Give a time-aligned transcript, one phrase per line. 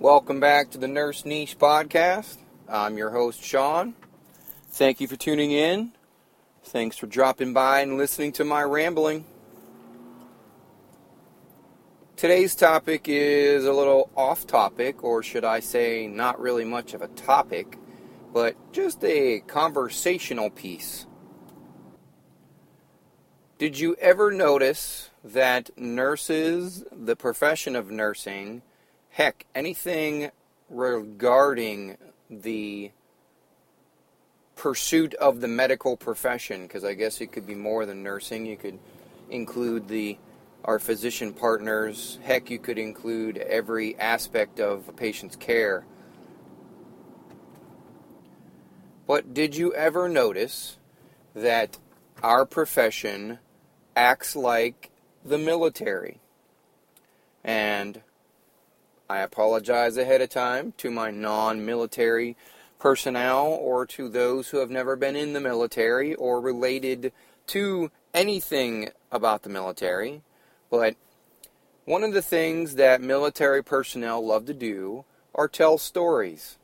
[0.00, 2.38] Welcome back to the Nurse Niche Podcast.
[2.66, 3.94] I'm your host, Sean.
[4.70, 5.92] Thank you for tuning in.
[6.64, 9.26] Thanks for dropping by and listening to my rambling.
[12.16, 17.02] Today's topic is a little off topic, or should I say, not really much of
[17.02, 17.76] a topic,
[18.32, 21.06] but just a conversational piece.
[23.58, 28.62] Did you ever notice that nurses, the profession of nursing,
[29.10, 30.30] heck, anything
[30.68, 31.96] regarding
[32.30, 32.90] the
[34.56, 38.46] pursuit of the medical profession, because I guess it could be more than nursing.
[38.46, 38.78] You could
[39.28, 40.18] include the
[40.64, 42.18] our physician partners.
[42.22, 45.84] Heck, you could include every aspect of a patient's care.
[49.06, 50.76] But did you ever notice
[51.34, 51.78] that
[52.22, 53.38] our profession
[53.96, 54.90] acts like
[55.24, 56.20] the military?
[57.42, 58.02] And
[59.10, 62.36] I apologize ahead of time to my non military
[62.78, 67.12] personnel or to those who have never been in the military or related
[67.48, 70.22] to anything about the military.
[70.70, 70.94] But
[71.86, 76.56] one of the things that military personnel love to do are tell stories.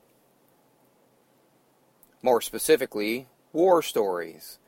[2.22, 4.60] More specifically, war stories.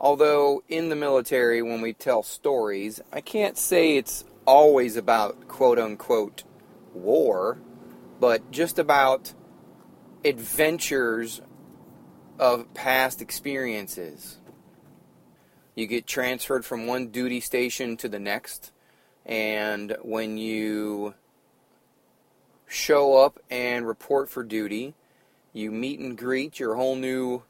[0.00, 5.78] Although in the military, when we tell stories, I can't say it's always about quote
[5.78, 6.42] unquote
[6.94, 7.58] war,
[8.20, 9.34] but just about
[10.24, 11.40] adventures
[12.38, 14.38] of past experiences.
[15.74, 18.72] You get transferred from one duty station to the next,
[19.24, 21.14] and when you
[22.66, 24.94] show up and report for duty,
[25.52, 27.42] you meet and greet your whole new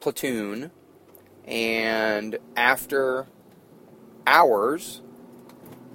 [0.00, 0.70] platoon,
[1.46, 3.26] and after
[4.26, 5.02] hours,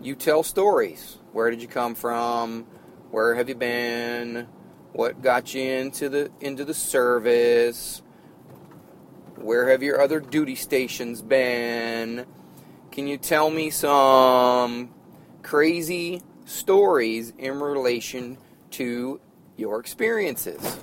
[0.02, 1.17] you tell stories.
[1.34, 2.66] Where did you come from?
[3.12, 4.48] Where have you been?
[4.94, 8.04] What got you into the into the service?
[9.36, 12.26] Where have your other duty stations been?
[12.92, 14.94] Can you tell me some
[15.42, 18.38] crazy stories in relation
[18.72, 19.20] to
[19.58, 20.80] your experiences?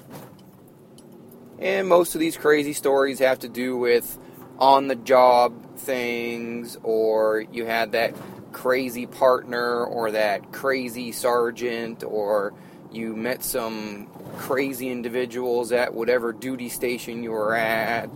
[1.59, 4.19] And most of these crazy stories have to do with
[4.59, 8.15] on the job things, or you had that
[8.56, 12.55] crazy partner, or that crazy sergeant, or
[12.91, 14.06] you met some
[14.39, 18.09] crazy individuals at whatever duty station you were at.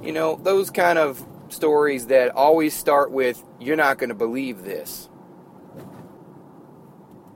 [0.00, 4.62] You know, those kind of stories that always start with, you're not going to believe
[4.62, 5.08] this.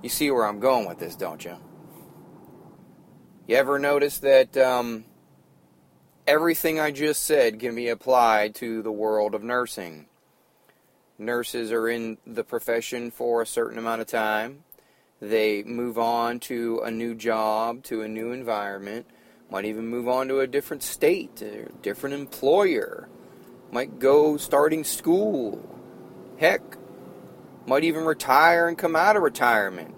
[0.05, 1.57] You see where I'm going with this, don't you?
[3.49, 5.05] You ever notice that um,
[6.29, 10.07] everything I just said can be applied to the world of nursing?
[11.19, 14.65] Nurses are in the profession for a certain amount of time.
[15.21, 19.07] They move on to a new job, to a new environment,
[19.51, 23.09] might even move on to a different state, a different employer,
[23.71, 25.67] might go starting school.
[26.37, 26.61] Heck,
[27.67, 29.95] might even retire and come out of retirement.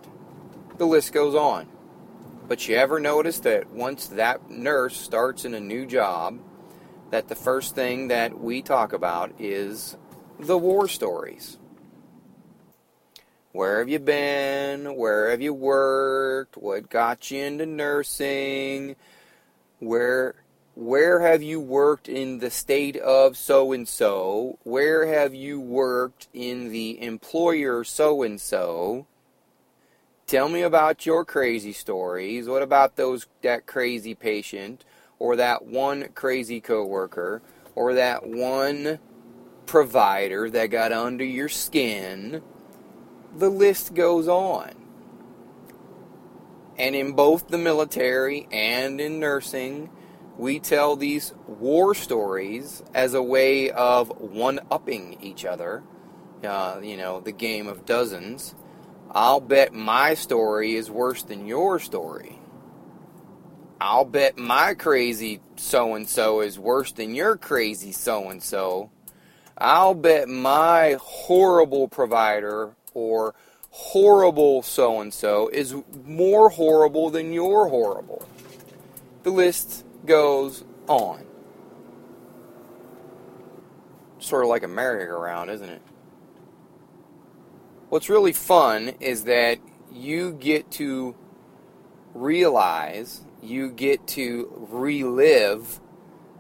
[0.78, 1.66] The list goes on.
[2.46, 6.38] But you ever notice that once that nurse starts in a new job,
[7.10, 9.96] that the first thing that we talk about is
[10.38, 11.58] the war stories?
[13.52, 14.96] Where have you been?
[14.96, 16.56] Where have you worked?
[16.56, 18.96] What got you into nursing?
[19.80, 20.34] Where
[20.74, 24.58] where have you worked in the state of so and so?
[24.62, 29.06] Where have you worked in the employer so and so?
[30.28, 32.48] Tell me about your crazy stories.
[32.48, 34.84] What about those that crazy patient
[35.18, 37.42] or that one crazy coworker
[37.74, 39.00] or that one
[39.68, 42.42] provider that got under your skin?
[43.38, 44.72] the list goes on.
[46.76, 49.90] And in both the military and in nursing,
[50.36, 55.82] we tell these war stories as a way of one upping each other.
[56.44, 58.54] Uh, you know, the game of dozens.
[59.10, 62.38] I'll bet my story is worse than your story.
[63.80, 68.90] I'll bet my crazy so and so is worse than your crazy so and so.
[69.58, 73.34] I'll bet my horrible provider or
[73.70, 75.74] horrible so and so is
[76.04, 78.26] more horrible than your horrible.
[79.24, 81.26] The list goes on.
[84.20, 85.82] Sort of like a merry-go-round, isn't it?
[87.88, 89.58] What's really fun is that
[89.92, 91.16] you get to
[92.14, 95.80] realize, you get to relive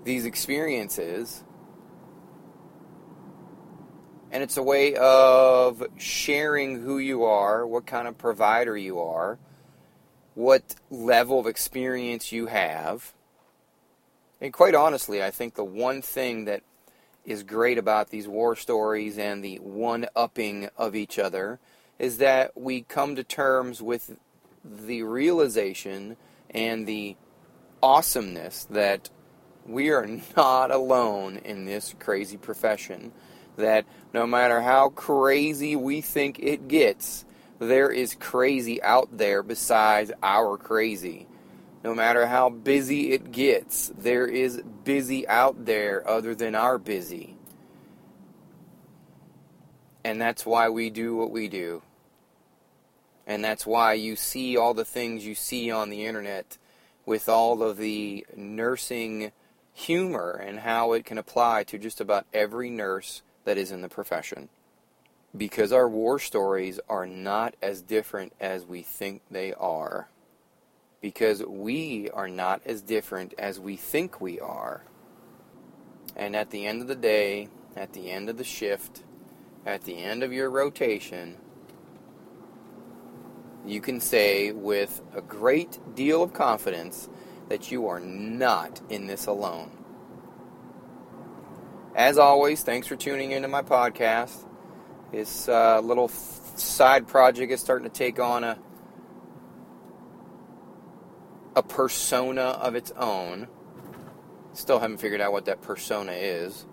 [0.04, 1.44] these experiences
[4.30, 9.38] and it's a way of sharing who you are, what kind of provider you are,
[10.34, 13.12] what level of experience you have.
[14.40, 16.62] And quite honestly, I think the one thing that
[17.24, 21.58] is great about these war stories and the one upping of each other
[21.98, 24.16] is that we come to terms with
[24.64, 26.16] the realization
[26.50, 27.16] and the
[27.82, 29.10] awesomeness that
[29.66, 33.12] we are not alone in this crazy profession.
[33.58, 33.84] That
[34.14, 37.24] no matter how crazy we think it gets,
[37.58, 41.26] there is crazy out there besides our crazy.
[41.82, 47.36] No matter how busy it gets, there is busy out there other than our busy.
[50.04, 51.82] And that's why we do what we do.
[53.26, 56.58] And that's why you see all the things you see on the internet
[57.04, 59.32] with all of the nursing
[59.72, 63.88] humor and how it can apply to just about every nurse that is in the
[63.88, 64.50] profession.
[65.34, 70.10] Because our war stories are not as different as we think they are.
[71.00, 74.82] Because we are not as different as we think we are.
[76.14, 79.02] And at the end of the day, at the end of the shift,
[79.64, 81.38] at the end of your rotation,
[83.64, 87.08] you can say with a great deal of confidence
[87.48, 89.70] that you are not in this alone.
[91.98, 94.46] As always, thanks for tuning into my podcast.
[95.10, 98.56] This uh, little side project is starting to take on a
[101.56, 103.48] a persona of its own.
[104.52, 106.66] Still haven't figured out what that persona is.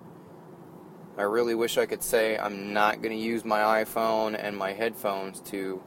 [1.18, 4.74] I really wish I could say I'm not going to use my iPhone and my
[4.74, 5.81] headphones to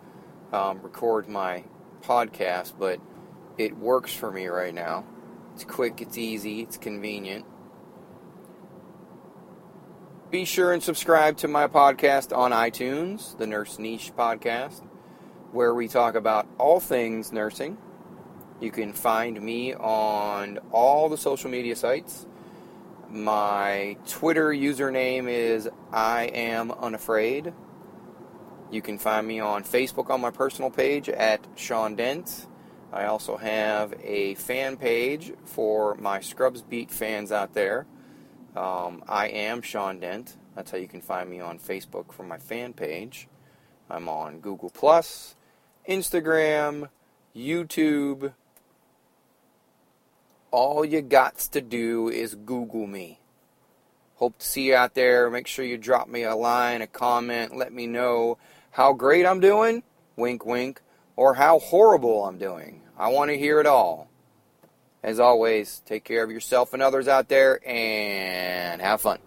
[0.53, 1.63] um, record my
[2.03, 2.99] podcast, but
[3.57, 5.05] it works for me right now.
[5.55, 7.45] It's quick, it's easy, it's convenient.
[10.31, 14.83] Be sure and subscribe to my podcast on iTunes, the Nurse Niche Podcast,
[15.53, 17.79] where we talk about all things nursing.
[18.61, 22.27] You can find me on all the social media sites.
[23.09, 27.55] My Twitter username is I am unafraid.
[28.71, 32.49] You can find me on Facebook on my personal page at Sean Dent.
[32.93, 37.87] I also have a fan page for my Scrubs Beat fans out there.
[38.59, 40.35] Um, I am Sean Dent.
[40.57, 43.29] That's how you can find me on Facebook for my fan page.
[43.89, 45.37] I'm on Google Plus,
[45.89, 46.89] Instagram,
[47.37, 48.33] YouTube.
[50.51, 53.21] All you got to do is Google me.
[54.17, 55.31] Hope to see you out there.
[55.31, 58.39] Make sure you drop me a line, a comment, let me know
[58.73, 59.85] how great I'm doing,
[60.17, 60.81] wink, wink,
[61.15, 62.83] or how horrible I'm doing.
[62.99, 64.11] I want to hear it all.
[65.03, 69.19] As always, take care of yourself and others out there and have fun.